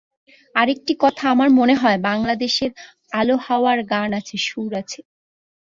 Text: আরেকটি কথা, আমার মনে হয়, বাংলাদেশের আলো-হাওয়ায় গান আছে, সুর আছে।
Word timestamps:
আরেকটি 0.55 0.93
কথা, 0.99 1.23
আমার 1.29 1.49
মনে 1.49 1.75
হয়, 1.75 1.97
বাংলাদেশের 2.01 2.71
আলো-হাওয়ায় 3.11 3.83
গান 3.89 4.09
আছে, 4.13 4.35
সুর 4.47 4.71
আছে। 4.75 4.99